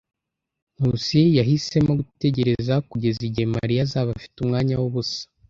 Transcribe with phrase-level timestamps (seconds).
[0.77, 5.21] Nkusi yahisemo gutegereza kugeza igihe Mariya azaba afite umwanya w'ubusa.